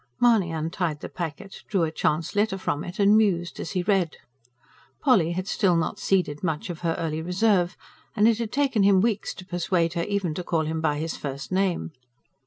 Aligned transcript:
Mahony 0.19 0.51
untied 0.51 0.99
the 1.01 1.07
packet, 1.09 1.57
drew 1.69 1.83
a 1.83 1.91
chance 1.91 2.35
letter 2.35 2.57
from 2.57 2.83
it 2.83 2.97
and 2.97 3.15
mused 3.15 3.59
as 3.59 3.73
he 3.73 3.83
read. 3.83 4.17
Polly 4.99 5.33
had 5.33 5.47
still 5.47 5.75
not 5.75 5.99
ceded 5.99 6.43
much 6.43 6.71
of 6.71 6.79
her 6.79 6.95
early 6.97 7.21
reserve 7.21 7.77
and 8.15 8.27
it 8.27 8.39
had 8.39 8.51
taken 8.51 8.81
him 8.81 8.99
weeks 8.99 9.31
to 9.35 9.45
persuade 9.45 9.93
her 9.93 10.03
even 10.05 10.33
to 10.33 10.43
call 10.43 10.65
him 10.65 10.81
by 10.81 10.97
his 10.97 11.15
first 11.15 11.51
name. 11.51 11.91